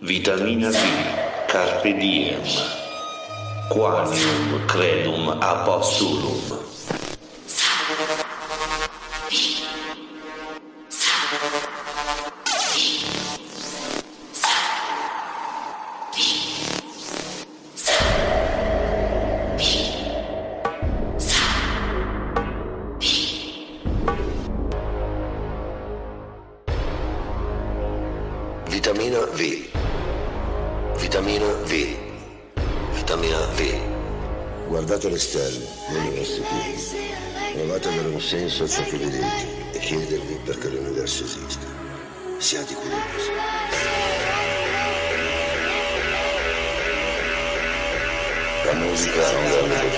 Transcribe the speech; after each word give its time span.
Vitamina 0.00 0.70
B, 0.70 0.78
Carpe 1.48 1.92
Diem, 1.92 2.40
Quanium 3.68 4.64
Credum 4.68 5.28
Apossulum. 5.42 6.67
musica 48.78 49.32
non 49.32 49.50
vale 49.50 49.88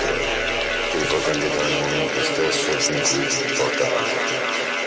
perché 0.91 0.97
il 0.97 1.07
contemporaneo 1.07 1.77
è 1.77 1.89
momento 1.89 2.23
stesso 2.23 2.91
in 2.91 2.99
cui 2.99 3.29
si 3.29 3.53
porta 3.53 3.85
avanti, 3.85 4.33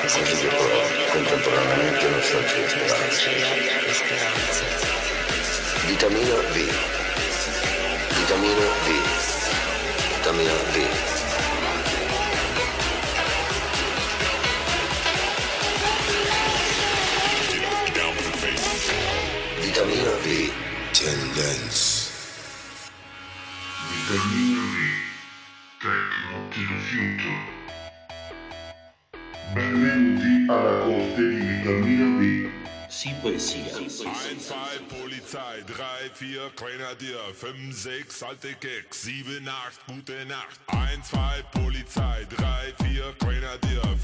così 0.02 0.22
che 0.22 0.46
però 0.46 0.80
contemporaneamente 1.12 2.08
non 2.08 2.22
sorge 2.22 2.60
la 2.60 2.66
speranza. 3.92 4.64
Vitamina 5.86 6.34
V. 6.34 6.56
Vitamina 8.16 8.66
V. 8.84 8.88
Vitamina 10.14 10.52
V. 10.72 10.76
Vitamina 19.60 20.10
V. 20.22 20.52
Tendenza. 20.92 21.83
Polizei. 33.34 33.64
1, 34.30 34.46
2, 34.46 34.78
Polizei, 34.88 35.64
3, 35.66 36.10
4, 36.14 36.52
Grenadier, 36.54 37.18
5, 37.34 37.72
6, 37.72 38.22
alte 38.22 38.54
Keks, 38.54 39.02
7, 39.02 39.48
8, 39.48 39.80
gute 39.88 40.24
Nacht. 40.26 40.60
1, 40.68 41.08
2, 41.08 41.42
Polizei, 41.50 42.26
3, 42.26 42.72
4, 42.84 43.12
Grenadier, 43.18 43.82
5, 43.82 43.98
6, 43.98 44.03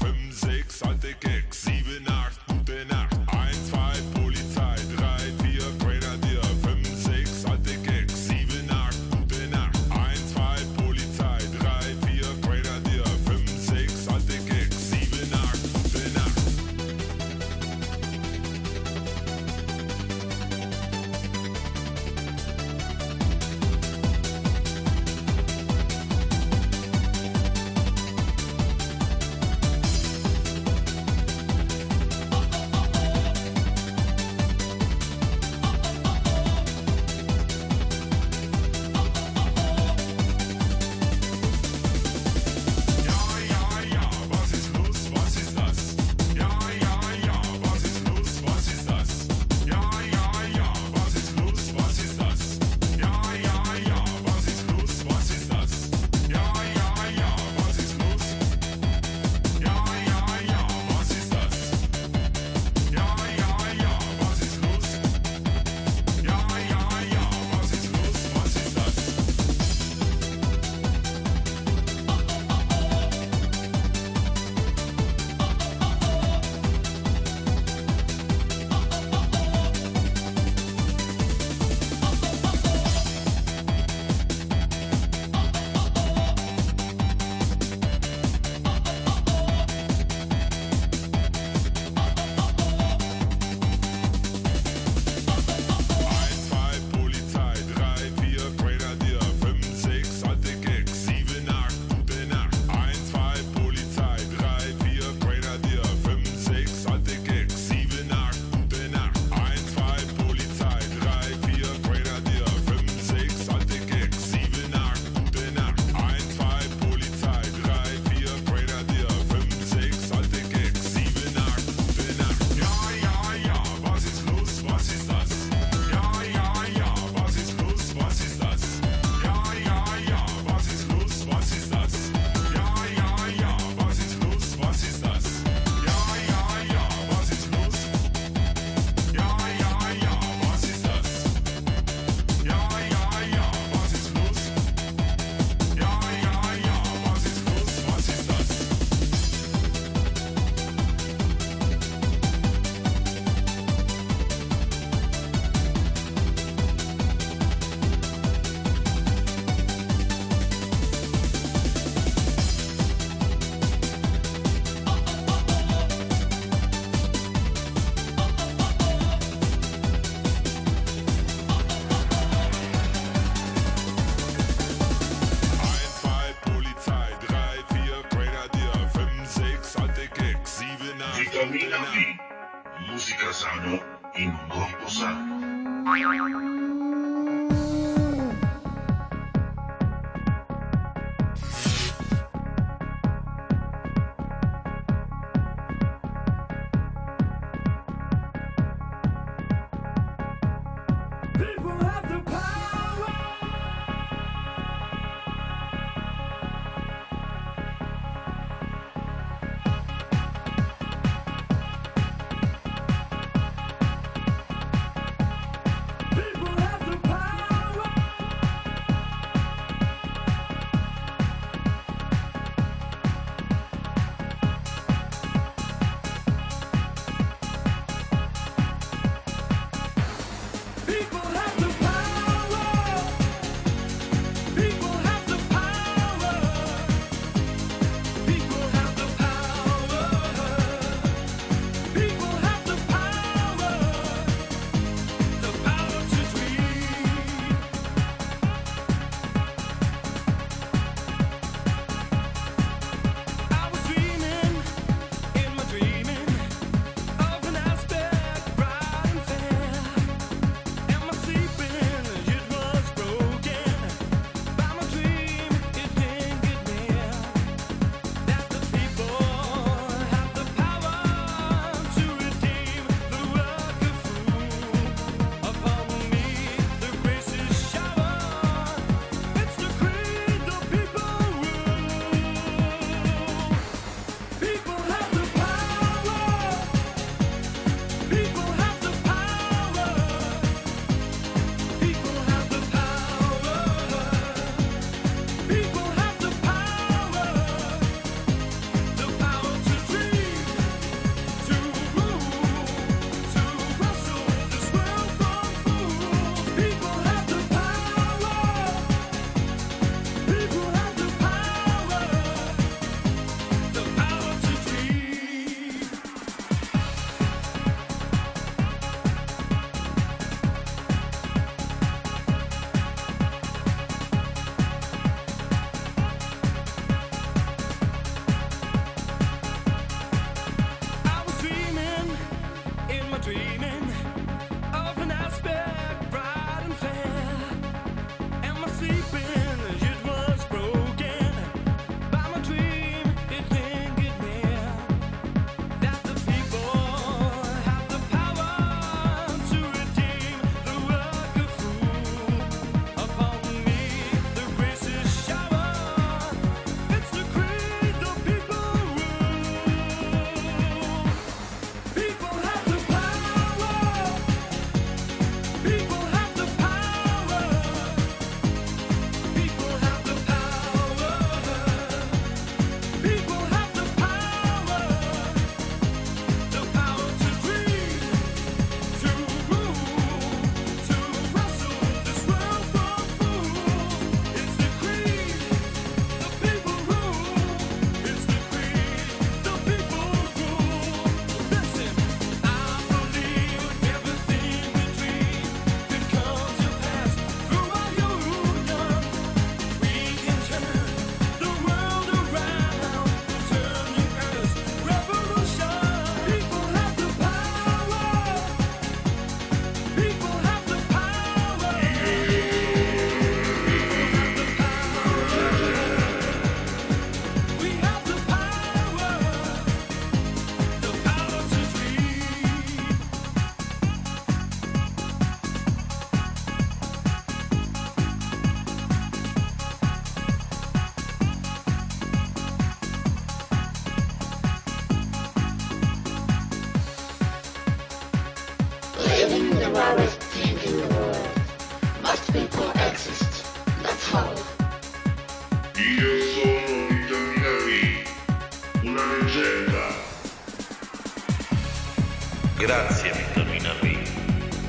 Sono 452.61 452.77
Vitamina 453.15 453.73
V, 453.81 453.97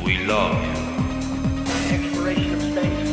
una 0.00 0.48
leggenda. 2.24 3.11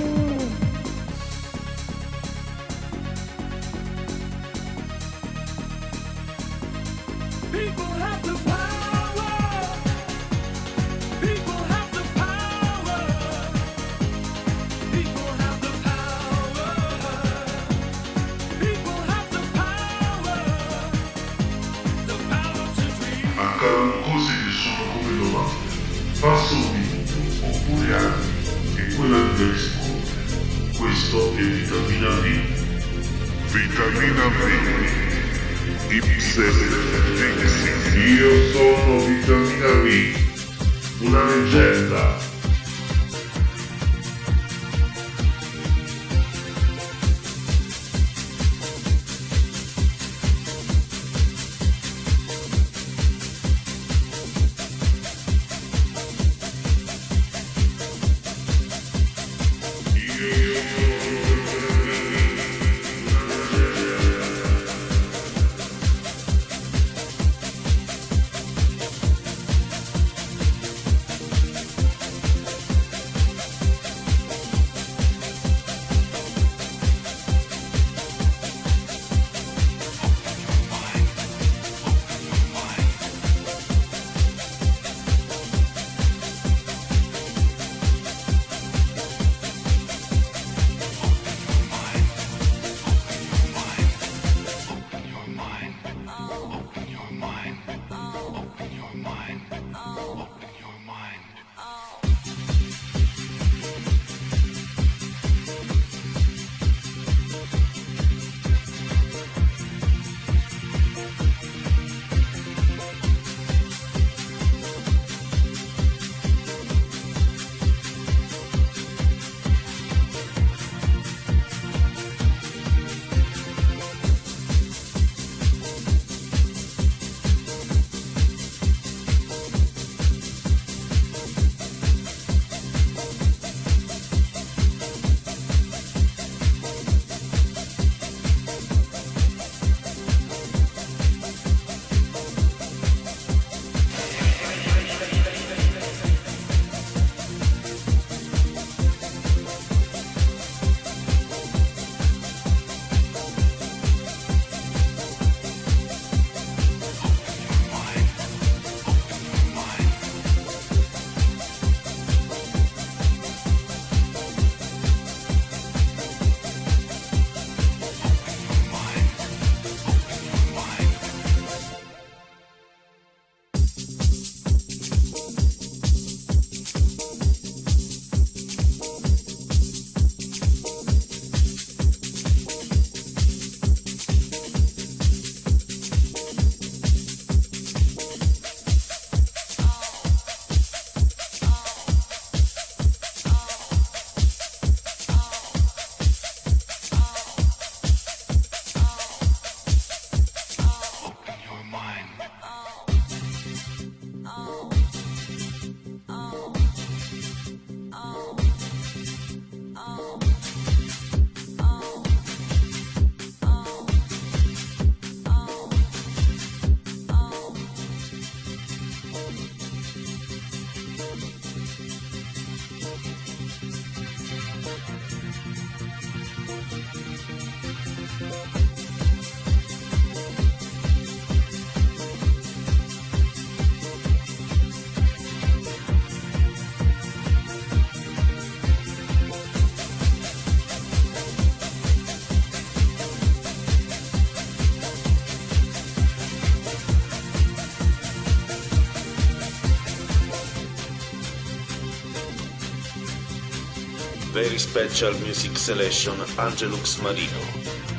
Special 254.60 255.13
Music 255.22 255.58
Selection 255.58 256.13
Angelux 256.38 257.01
Marino. 257.01 257.39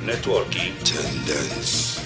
Networking 0.05 0.75
Tendence. 0.85 2.00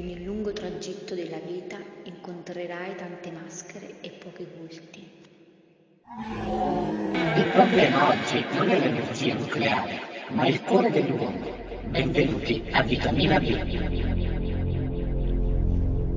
Che 0.00 0.06
nel 0.06 0.22
lungo 0.22 0.50
tragitto 0.52 1.14
della 1.14 1.38
vita 1.38 1.76
incontrerai 2.04 2.94
tante 2.96 3.30
maschere 3.30 4.00
e 4.00 4.10
pochi 4.10 4.46
volti. 4.58 5.10
Il 7.36 7.50
problema 7.52 8.08
oggi 8.08 8.44
non 8.54 8.70
è 8.70 8.78
l'energia 8.78 9.34
nucleare, 9.34 10.00
ma 10.30 10.46
il 10.46 10.62
cuore 10.62 10.90
dell'uomo. 10.90 11.54
Benvenuti 11.88 12.62
a 12.70 12.82
Vitamina 12.82 13.38
B. 13.38 13.50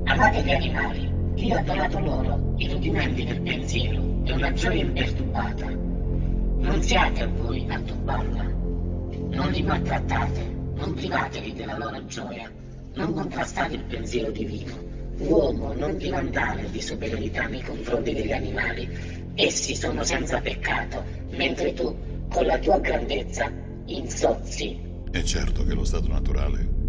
Amate 0.04 0.42
gli 0.42 0.50
animali, 0.50 1.12
Dio 1.34 1.56
ha 1.58 1.62
donato 1.62 1.98
loro 1.98 2.54
i 2.56 2.70
rudimenti 2.70 3.24
del 3.24 3.42
pensiero 3.42 4.02
e 4.24 4.32
una 4.32 4.52
gioia 4.52 4.82
imperturbata. 4.82 5.66
Non 5.68 6.82
siate 6.82 7.22
a 7.22 7.26
voi 7.26 7.66
a 7.68 7.78
turbarla. 7.80 8.44
Non 8.44 9.50
li 9.50 9.62
maltrattate, 9.62 10.40
non 10.74 10.94
privatevi 10.94 11.52
della 11.52 11.76
loro 11.76 12.04
gioia, 12.06 12.50
non 12.94 13.12
contrastate 13.12 13.74
il 13.74 13.84
pensiero 13.84 14.30
divino. 14.30 14.92
Uomo, 15.18 15.72
non 15.74 15.96
ti 15.96 16.08
vantare 16.08 16.70
di 16.70 16.80
superiorità 16.80 17.46
nei 17.46 17.62
confronti 17.62 18.12
degli 18.12 18.32
animali. 18.32 18.88
Essi 19.34 19.74
sono 19.74 20.02
senza 20.02 20.40
peccato, 20.40 21.04
mentre 21.30 21.72
tu, 21.72 21.96
con 22.28 22.46
la 22.46 22.58
tua 22.58 22.78
grandezza, 22.78 23.50
insozzi. 23.86 24.78
È 25.10 25.22
certo 25.22 25.64
che 25.64 25.74
lo 25.74 25.84
stato 25.84 26.08
naturale 26.08 26.82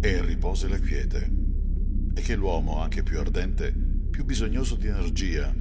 è 0.00 0.08
il 0.08 0.22
riposo 0.22 0.66
e 0.66 0.68
la 0.68 0.78
quiete, 0.78 1.30
e 2.14 2.20
che 2.20 2.34
l'uomo, 2.34 2.80
anche 2.80 3.02
più 3.02 3.18
ardente, 3.18 3.74
più 4.10 4.24
bisognoso 4.24 4.74
di 4.74 4.86
energia, 4.86 5.52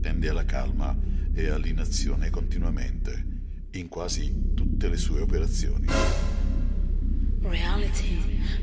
tende 0.00 0.28
alla 0.30 0.46
calma 0.46 0.96
e 1.34 1.48
all'inazione 1.48 2.30
continuamente, 2.30 3.24
in 3.72 3.88
quasi 3.88 4.54
tutte 4.54 4.88
le 4.88 4.96
sue 4.96 5.20
operazioni. 5.20 5.86
Reality 7.42 8.18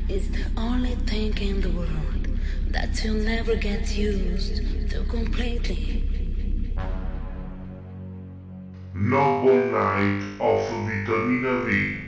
is 0.08 0.30
the 0.30 0.46
only 0.56 0.94
thing 1.06 1.36
in 1.38 1.60
the 1.60 1.70
world 1.70 2.28
that 2.68 3.04
you'll 3.04 3.22
never 3.22 3.54
get 3.54 3.94
used 3.96 4.90
to 4.90 5.04
completely. 5.04 6.02
Noble 8.94 9.64
Night 9.66 10.36
of 10.40 10.66
Vitamina 10.86 11.64
V. 11.64 11.98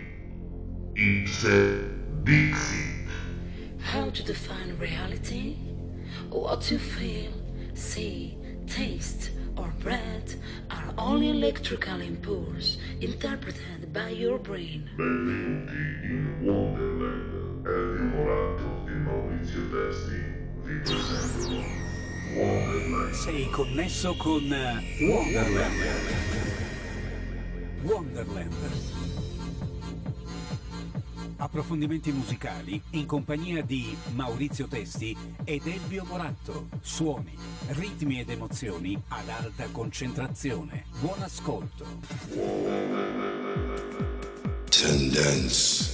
It's 0.96 1.44
a 1.44 1.88
Dixie. 2.24 3.06
How 3.80 4.08
to 4.10 4.22
define 4.22 4.78
reality? 4.78 5.56
What 6.30 6.70
you 6.70 6.78
feel, 6.78 7.32
see, 7.74 8.38
taste, 8.66 9.30
or 9.56 9.72
breath 9.80 10.36
are 10.70 10.94
only 10.96 11.30
electrical 11.30 12.00
impulse 12.00 12.78
interpreted 13.00 13.81
by 13.92 14.08
your 14.08 14.38
brain. 14.38 14.88
Benvenuti 14.96 15.74
in 16.06 16.38
Wonderland. 16.40 17.66
È 17.66 17.98
dimorato 17.98 18.82
di 18.84 18.94
Maurizio 18.94 19.68
Testi. 19.70 20.22
Vi 20.62 20.78
presento 20.78 21.62
Wonderland. 22.34 23.12
Sei 23.12 23.50
connesso 23.50 24.14
con 24.16 24.52
eh, 24.52 24.82
Wonderland. 25.00 25.74
Wonderland. 27.82 28.54
approfondimenti 31.42 32.12
musicali 32.12 32.80
in 32.90 33.04
compagnia 33.04 33.62
di 33.64 33.96
Maurizio 34.14 34.68
Testi 34.68 35.16
ed 35.42 35.66
Elvio 35.66 36.04
Moratto. 36.04 36.68
Suoni, 36.80 37.36
ritmi 37.70 38.20
ed 38.20 38.30
emozioni 38.30 39.00
ad 39.08 39.28
alta 39.28 39.66
concentrazione. 39.72 40.84
Buon 41.00 41.20
ascolto. 41.20 41.84
Tendence. 44.72 45.91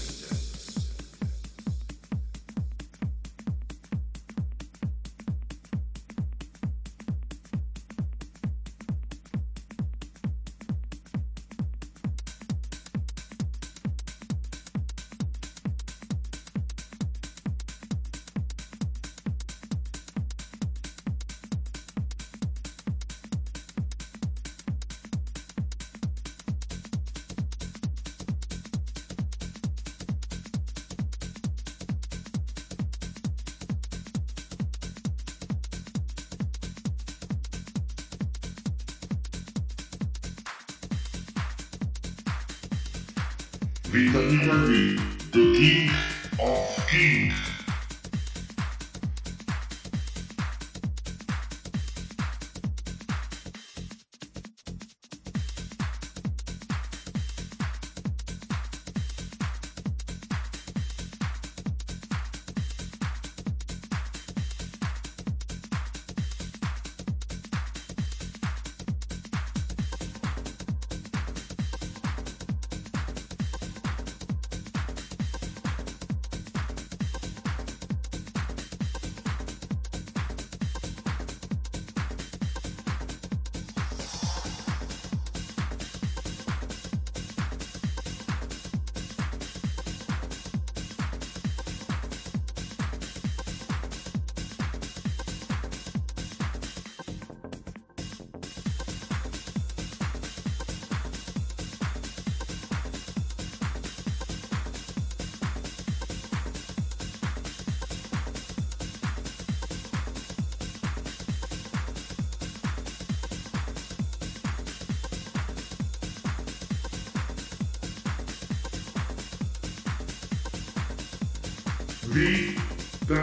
Vitamina 122.12 123.18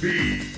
V. 0.00 0.57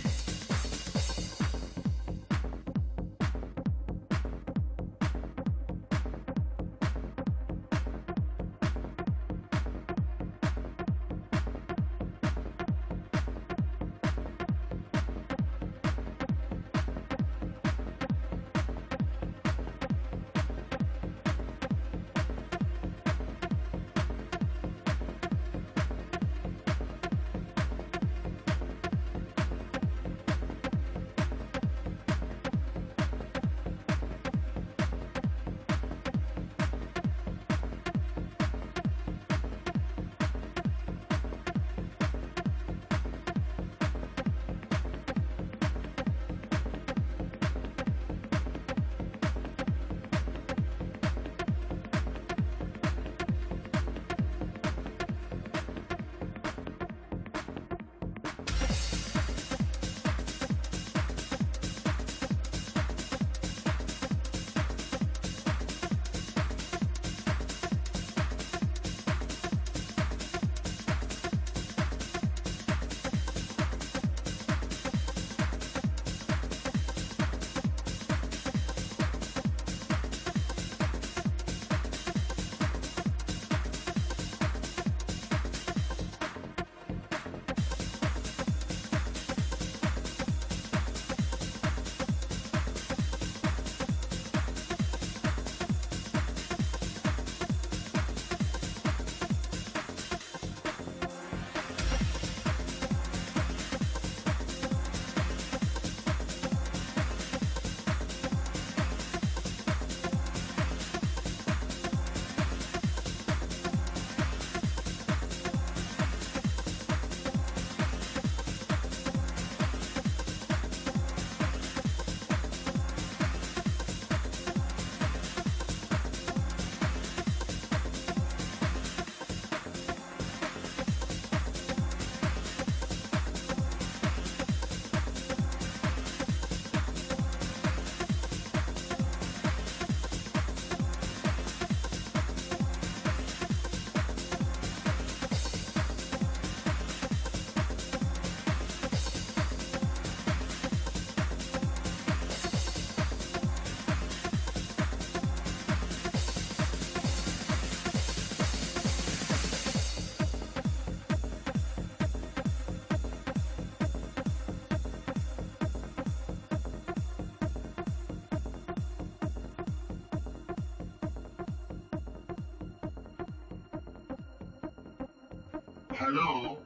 Hello? 176.02 176.56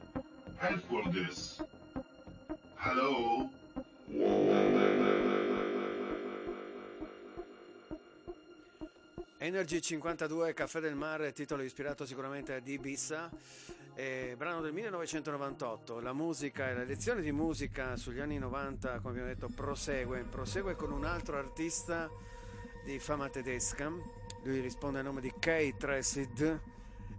Help 0.59 0.81
for 0.87 1.03
this. 1.09 1.61
Hello? 2.77 3.49
Energy 9.39 9.81
52, 9.81 10.53
Caffè 10.53 10.79
del 10.79 10.95
Mare, 10.95 11.33
titolo 11.33 11.63
ispirato 11.63 12.05
sicuramente 12.05 12.53
a 12.53 12.59
Di 12.59 12.77
Bissa, 12.77 13.29
eh, 13.93 14.35
brano 14.37 14.61
del 14.61 14.71
1998. 14.71 15.99
La 15.99 16.13
musica 16.13 16.69
e 16.69 16.73
la 16.73 16.85
lezione 16.85 17.19
di 17.19 17.33
musica 17.33 17.97
sugli 17.97 18.21
anni 18.21 18.37
90, 18.37 18.99
come 19.01 19.09
abbiamo 19.09 19.27
detto, 19.27 19.49
prosegue, 19.53 20.23
prosegue 20.23 20.77
con 20.77 20.93
un 20.93 21.03
altro 21.03 21.37
artista 21.37 22.09
di 22.85 22.97
fama 22.99 23.27
tedesca. 23.27 23.91
Lui 24.43 24.61
risponde 24.61 24.99
al 24.99 25.03
nome 25.03 25.19
di 25.19 25.33
Kay 25.37 25.75
Tresid 25.75 26.74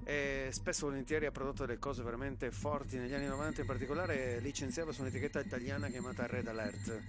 e 0.09 0.51
spesso 0.53 0.87
volentieri 0.87 1.27
ha 1.27 1.33
prodotto 1.33 1.66
delle 1.66 1.81
cose 1.81 2.05
veramente 2.05 2.53
forti 2.53 2.97
negli 2.97 3.12
anni 3.12 3.27
90, 3.27 3.62
in 3.62 3.66
particolare 3.66 4.38
licenziava 4.38 4.92
su 4.92 5.01
un'etichetta 5.01 5.40
italiana 5.40 5.88
chiamata 5.88 6.27
Red 6.27 6.47
Alert. 6.47 7.03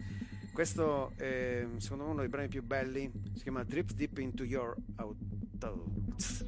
Questo 0.52 1.12
è 1.16 1.64
secondo 1.78 2.06
me 2.06 2.10
uno 2.10 2.20
dei 2.22 2.30
brani 2.30 2.48
più 2.48 2.64
belli, 2.64 3.12
si 3.36 3.44
chiama 3.44 3.64
Drip 3.64 3.92
Deep 3.92 4.18
into 4.18 4.44
Your 4.44 4.76
Thoughts. 5.60 6.44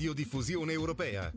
Radiodiffusione 0.00 0.72
europea. 0.72 1.30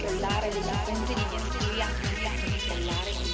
Controllare 0.00 0.52
le 0.52 0.60
fonti 0.84 1.14
di 1.14 1.20
energia 1.20 1.86
può 2.20 2.30
controllare 2.40 3.29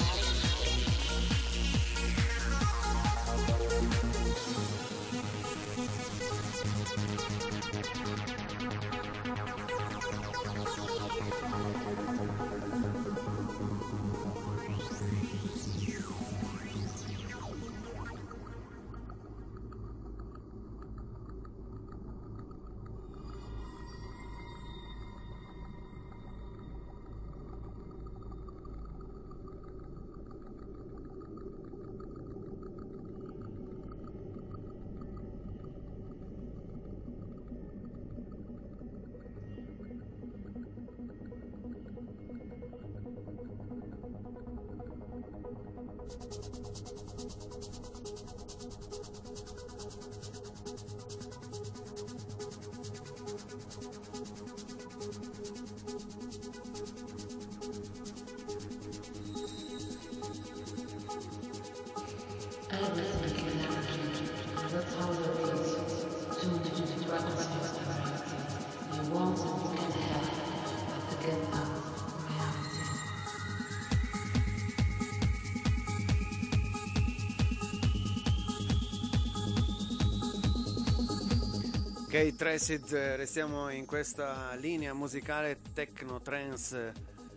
Ok, 82.16 82.34
Tracid, 82.34 82.90
eh, 82.94 83.14
restiamo 83.14 83.68
in 83.68 83.84
questa 83.84 84.54
linea 84.54 84.94
musicale 84.94 85.60
techno, 85.74 86.22
trance 86.22 86.94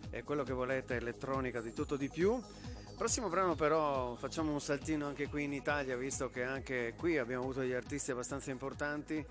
e 0.08 0.22
quello 0.22 0.42
che 0.42 0.54
volete, 0.54 0.96
elettronica, 0.96 1.60
di 1.60 1.74
tutto 1.74 1.96
di 1.96 2.08
più. 2.08 2.40
Prossimo 2.96 3.28
brano 3.28 3.54
però 3.54 4.14
facciamo 4.14 4.52
un 4.52 4.60
saltino 4.60 5.06
anche 5.06 5.28
qui 5.28 5.44
in 5.44 5.52
Italia, 5.52 5.98
visto 5.98 6.30
che 6.30 6.44
anche 6.44 6.94
qui 6.96 7.18
abbiamo 7.18 7.42
avuto 7.42 7.60
degli 7.60 7.74
artisti 7.74 8.12
abbastanza 8.12 8.50
importanti, 8.52 9.22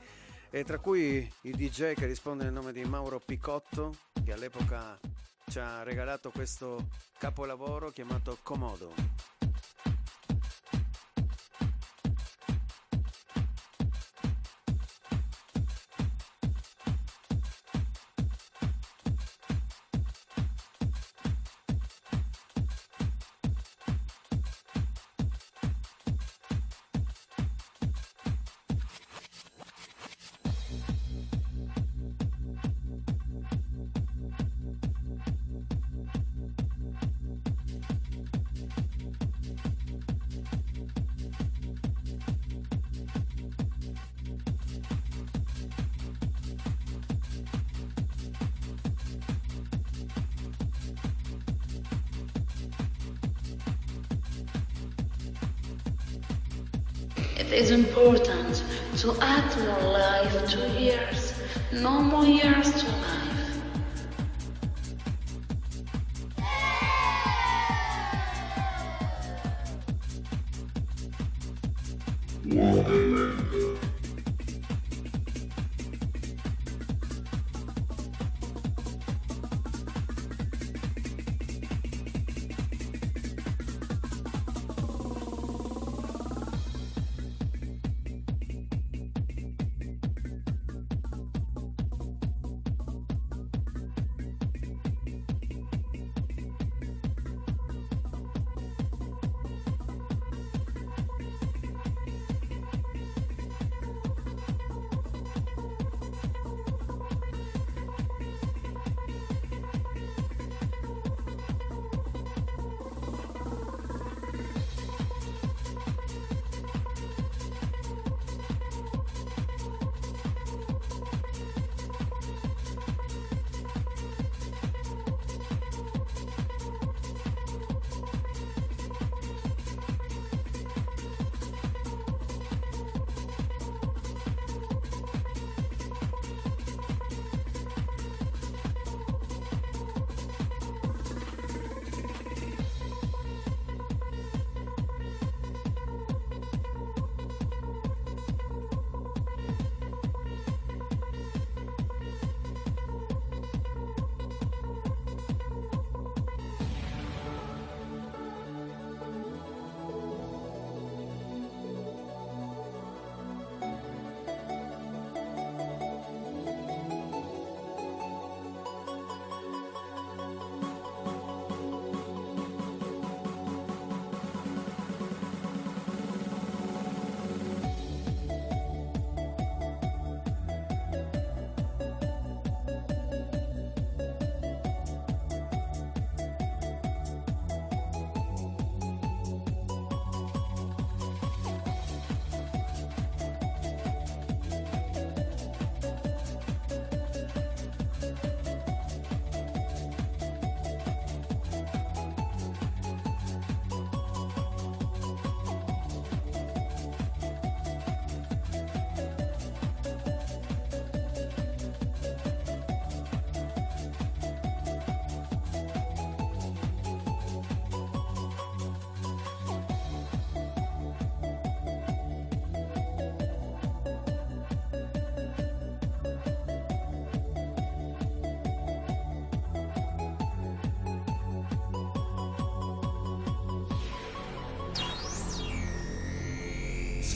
e 0.51 0.63
tra 0.63 0.77
cui 0.77 1.27
il 1.41 1.55
DJ 1.55 1.93
che 1.93 2.05
risponde 2.05 2.43
nel 2.43 2.53
nome 2.53 2.71
di 2.71 2.83
Mauro 2.83 3.19
Picotto, 3.19 3.95
che 4.23 4.31
all'epoca 4.31 4.99
ci 5.49 5.57
ha 5.57 5.81
regalato 5.81 6.29
questo 6.29 6.89
capolavoro 7.17 7.89
chiamato 7.89 8.37
Comodo. 8.43 9.38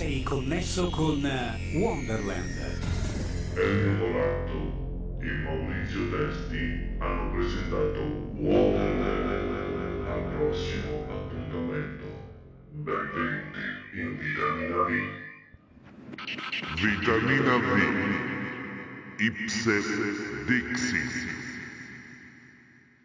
Sei 0.04 0.22
connesso 0.22 0.90
con 0.90 1.26
eh, 1.26 1.78
Wonderland. 1.78 2.78
Elio 3.56 3.96
Volato 4.00 5.18
e 5.22 5.32
Maurizio 5.32 6.10
Testi 6.10 6.90
hanno 7.00 7.32
presentato 7.32 8.02
Wonderland 8.36 10.06
al 10.06 10.24
prossimo 10.36 11.08
appuntamento. 11.08 12.04
Benvenuti 12.72 13.64
in 13.94 14.18
Vitamina 14.20 14.84
V. 14.84 14.92
Vitamina 16.82 17.56
V. 17.60 17.64
Ipse 19.22 19.80
Dixis. 20.46 21.14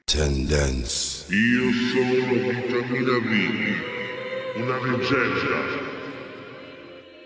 Tendence. 0.05 1.33
Io 1.33 1.71
sono 1.93 2.27
Vitamina 2.51 3.19
V. 3.19 3.31
Una 4.57 4.79
leggenda. 4.85 5.88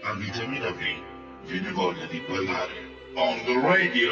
A 0.05 0.15
Vitamina 0.15 0.71
V 0.73 0.81
viene 1.47 1.71
voglia 1.71 2.07
di 2.07 2.21
ballare, 2.27 2.91
on 3.15 3.39
the 3.45 3.61
radio. 3.61 4.11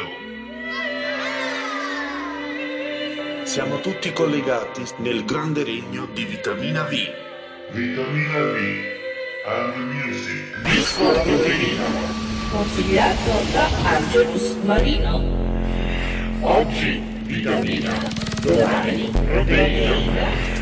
Siamo 3.43 3.81
tutti 3.81 4.13
collegati 4.13 4.85
nel 4.99 5.25
grande 5.25 5.65
regno 5.65 6.07
di 6.13 6.23
vitamina 6.23 6.83
V. 6.83 6.91
Vitamina 7.71 8.39
V 8.39 8.55
and 9.45 9.75
music. 9.93 10.61
Disco 10.63 11.11
proteina. 11.11 11.83
Consigliato 12.51 13.31
da 13.51 13.67
Angelus 13.83 14.55
Marino. 14.63 15.21
Oggi 16.39 17.01
vitamina, 17.23 17.97
domani 18.41 19.09
proteina. 19.11 20.60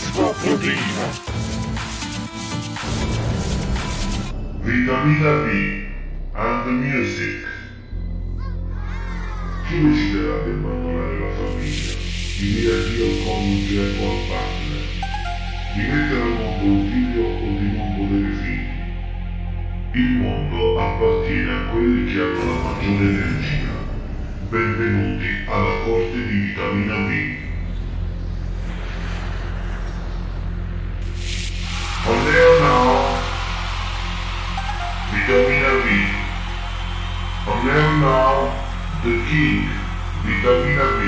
Proteina. 0.00 1.06
Vitamina 4.62 5.32
B 5.44 5.86
and 6.34 6.66
music. 6.82 7.46
Chi 9.68 9.80
deciderà 9.80 10.42
di 10.42 10.50
abbandonare 10.50 11.18
la 11.20 11.30
famiglia, 11.36 11.94
di 12.38 12.46
dire 12.54 12.72
addio 12.74 13.04
al 13.04 13.24
coniuge 13.24 13.78
o 13.78 14.10
al 14.10 14.18
partner, 14.28 14.82
di 15.74 15.82
mettere 15.82 16.22
al 16.22 16.28
mondo 16.28 16.64
un 16.64 16.80
figlio 16.90 17.24
o 17.24 17.58
di 17.58 17.68
non 17.76 17.88
volere 17.96 18.32
figli? 18.42 18.72
Il 19.92 20.10
mondo 20.18 20.80
appartiene 20.80 21.52
a 21.52 21.70
quelli 21.70 22.12
che 22.12 22.20
hanno 22.20 22.44
la 22.44 22.58
maggiore 22.62 23.04
energia. 23.10 23.72
Benvenuti 24.48 25.28
alla 25.46 25.84
corte 25.84 26.26
di 26.26 26.34
vitamina 26.34 26.96
B. 27.06 27.43
On 37.46 37.68
air 37.68 37.90
now, 38.00 38.50
The 39.02 39.20
King, 39.28 39.68
Vitamina 40.24 40.86
B. 40.96 41.02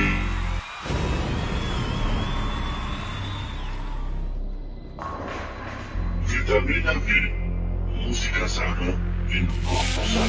Vitamina 6.27 6.93
B. 6.93 7.09
Musica 8.05 8.47
sana 8.47 8.93
in 9.29 9.47
corpo 9.65 10.05
sano. 10.05 10.29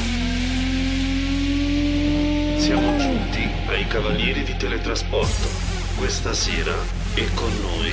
Siamo 2.58 2.96
giunti 2.96 3.46
ai 3.66 3.86
Cavalieri 3.86 4.44
di 4.44 4.56
Teletrasporto. 4.56 5.46
Questa 5.96 6.32
sera 6.32 6.74
è 7.12 7.24
con 7.34 7.52
noi 7.60 7.92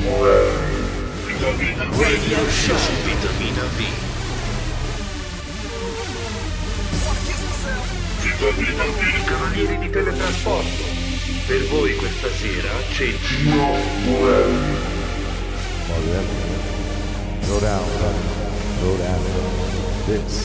Morelli. 0.00 1.26
Vitamina 1.26 1.84
Radio 1.84 2.48
Show 2.48 2.76
su 2.78 2.92
Vitamina 3.04 3.64
V. 3.76 4.07
I. 8.38 9.24
Cavalieri 9.24 9.78
di 9.78 9.90
Teletrasporto. 9.90 10.84
Per 11.48 11.66
voi 11.66 11.96
questa 11.96 12.28
sera 12.30 12.70
c'è 12.92 13.12
Gino. 13.18 13.80
Go 17.48 17.58
go 18.80 18.96
down. 18.96 19.20
This, 20.06 20.44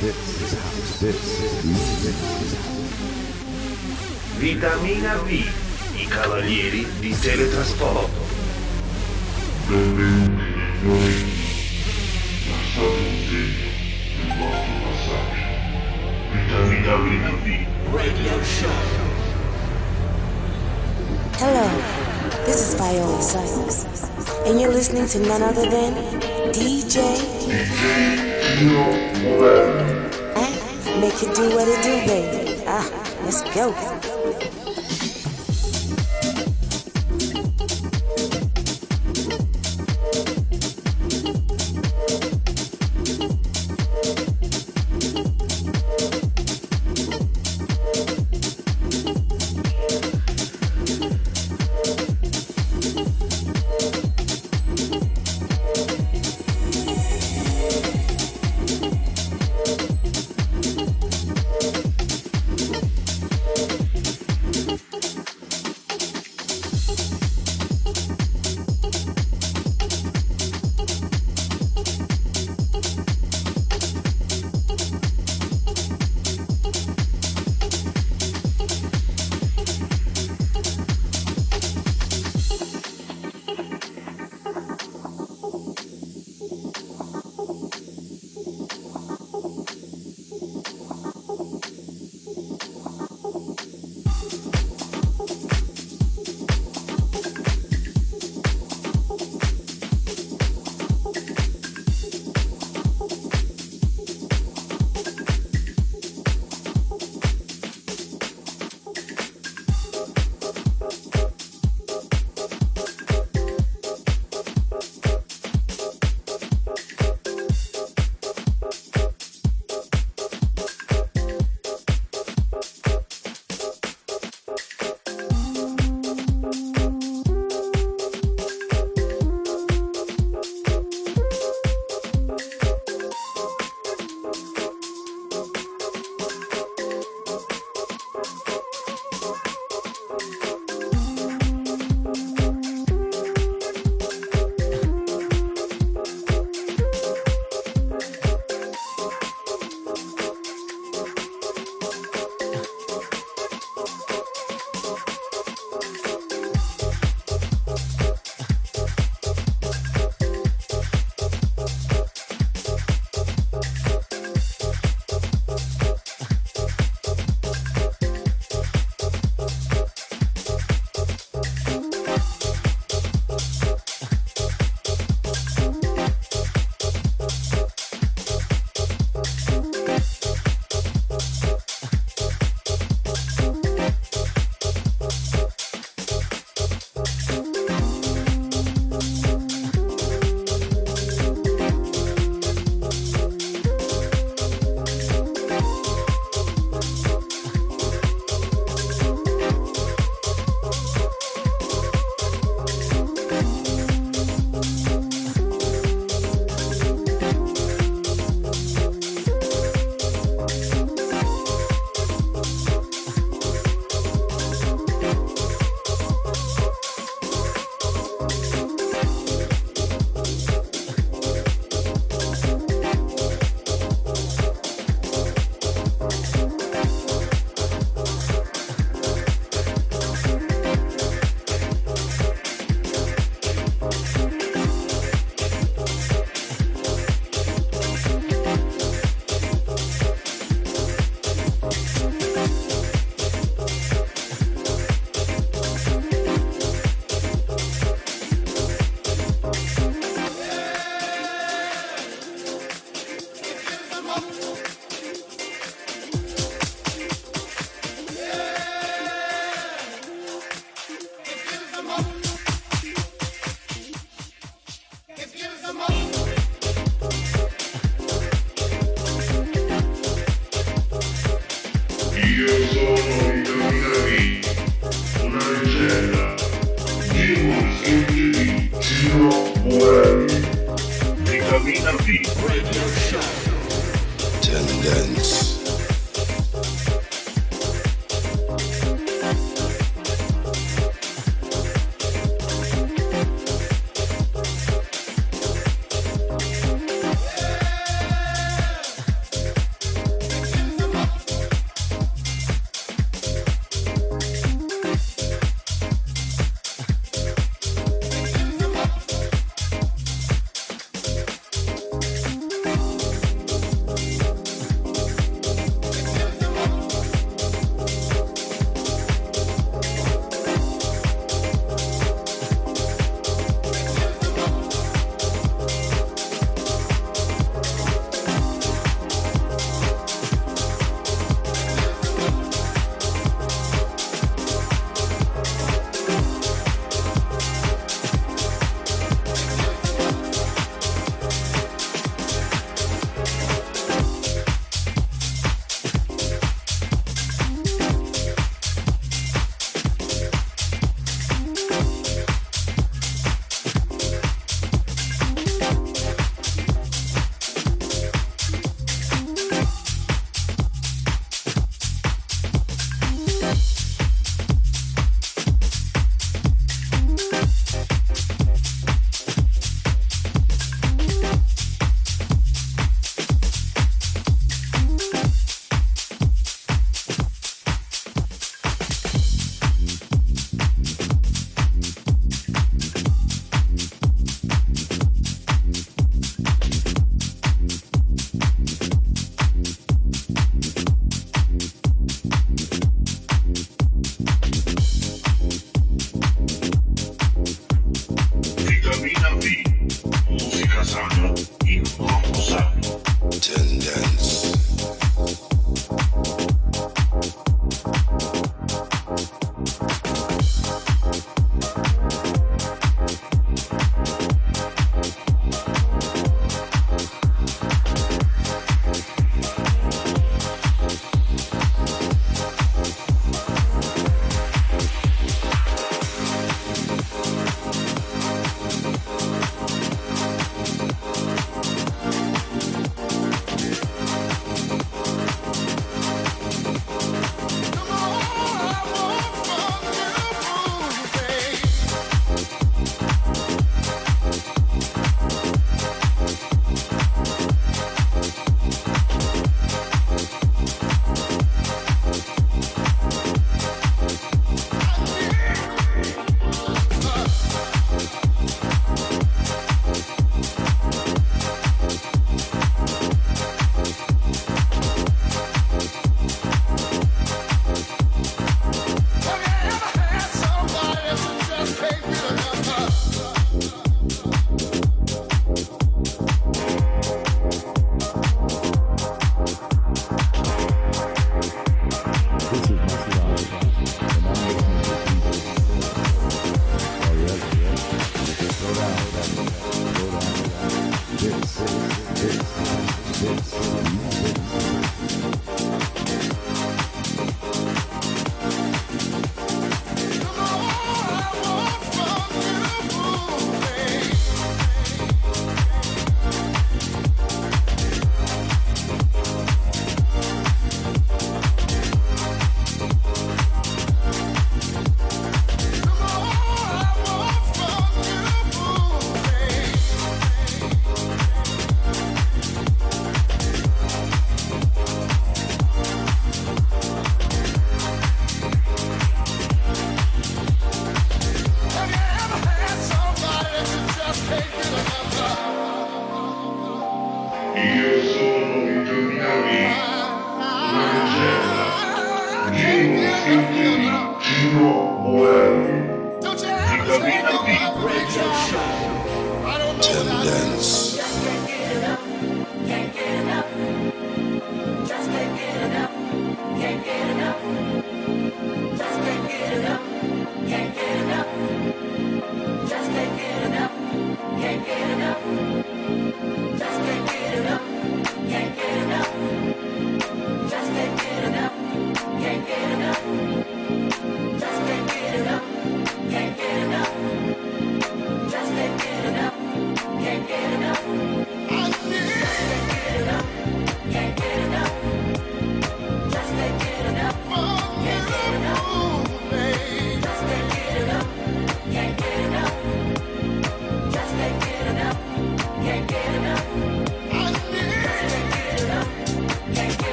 this 0.00 0.42
is 0.42 0.52
house. 0.52 0.98
This, 1.00 1.16
this 2.02 2.20
is 2.42 2.52
Vitamina 4.36 5.16
V. 5.22 5.50
I 5.94 6.06
Cavalieri 6.08 6.86
di 6.98 7.18
Teletrasporto. 7.18 8.26
Benvenuti. 9.68 11.24
Lasciate 12.50 12.84
un 12.84 13.16
segno 13.26 14.81
nel 16.52 16.60
vostro 16.60 16.60
passaggio. 16.60 16.68
Vitamina 16.68 17.30
B. 17.42 17.66
Radio 17.90 18.42
Show. 18.44 18.68
Hello, 21.38 21.68
this 22.44 22.60
is 22.60 22.74
Viola 22.74 23.20
Sykes, 23.20 23.86
and 24.46 24.60
you're 24.60 24.72
listening 24.72 25.06
to 25.08 25.18
none 25.20 25.42
other 25.42 25.68
than 25.68 25.94
DJ 26.52 27.00
DJ 27.48 27.78
Gino 28.58 28.84
and 30.36 31.00
Make 31.00 31.22
It 31.22 31.34
Do 31.34 31.54
What 31.54 31.68
It 31.68 31.82
Do, 31.82 32.06
baby. 32.06 32.62
Ah, 32.66 32.88
let's 33.24 33.42
go. 33.54 33.74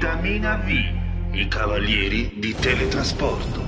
Vitamina 0.00 0.56
V, 0.56 0.70
i 1.32 1.46
cavalieri 1.46 2.32
di 2.36 2.54
teletrasporto. 2.54 3.62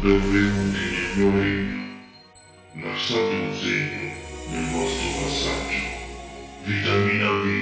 Benvenuti, 0.00 1.68
lasciate 2.82 3.34
un 3.34 3.54
segno 3.54 4.12
nel 4.48 4.70
vostro 4.72 5.08
passaggio. 5.20 5.82
Vitamina 6.64 7.28
V 7.28 7.57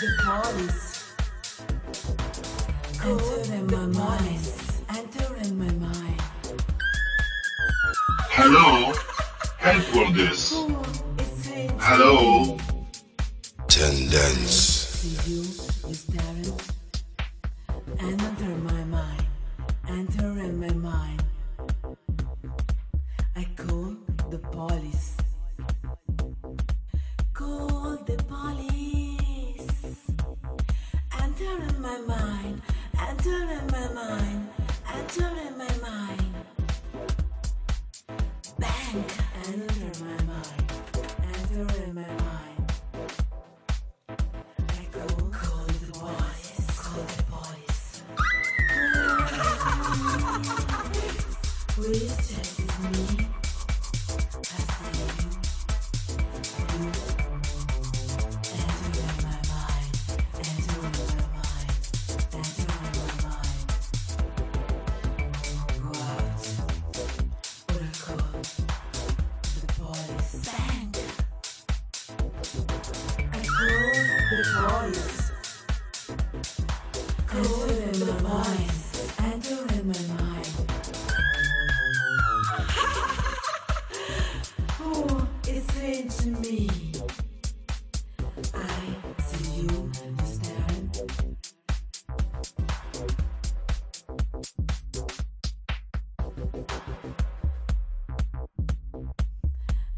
the 0.00 0.08
police. 0.22 1.12
Entering 3.04 3.66
my 3.66 3.86
mind. 3.86 4.52
Entering 4.88 5.58
my 5.58 5.70
mind. 5.72 6.20
Hello, 8.30 8.94
headquarters. 9.58 10.54
Hello. 11.78 12.59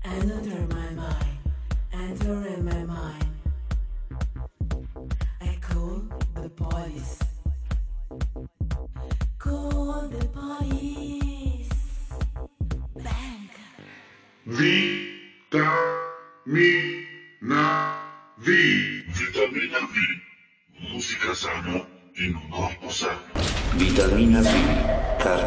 Another 0.05 0.66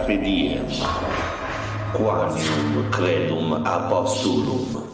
sape 0.05 0.21
dies, 0.21 0.85
quanium 1.97 2.91
credum 2.91 3.65
apostulum, 3.65 4.84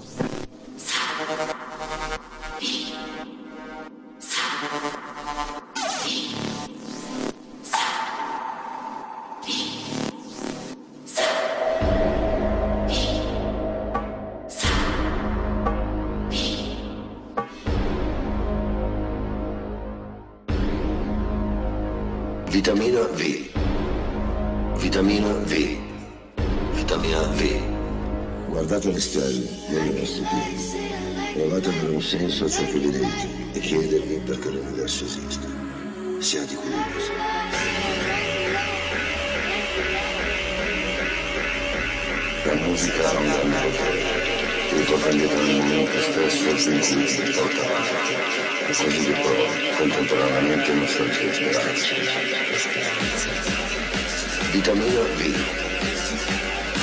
Vitamina 54.62 55.04
V. 55.18 55.22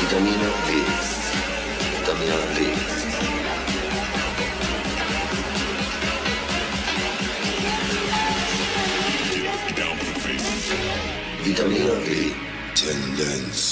Vitamina 0.01 0.49
V. 0.66 0.68
Vitamina 1.95 2.39
V. 2.55 2.59
Vitamina 2.59 2.74
V. 10.26 11.45
Vitamina 11.45 11.95
V. 12.03 12.35
Tendence. 12.74 13.68